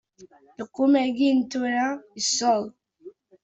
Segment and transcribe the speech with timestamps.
[0.63, 2.63] Lqum-agi n tura yesseḍ.